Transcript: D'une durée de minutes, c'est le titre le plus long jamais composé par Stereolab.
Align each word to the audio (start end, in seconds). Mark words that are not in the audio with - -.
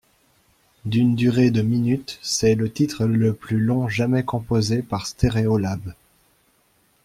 D'une 0.83 1.13
durée 1.13 1.51
de 1.51 1.61
minutes, 1.61 2.17
c'est 2.23 2.55
le 2.55 2.71
titre 2.73 3.05
le 3.05 3.33
plus 3.35 3.59
long 3.59 3.87
jamais 3.87 4.23
composé 4.25 4.81
par 4.81 5.05
Stereolab. 5.05 5.93